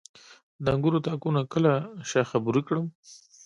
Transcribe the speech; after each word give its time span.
د 0.63 0.65
انګورو 0.75 1.03
تاکونه 1.05 1.41
کله 1.53 1.73
شاخه 2.09 2.37
بري 2.45 2.61
کړم؟ 2.67 2.85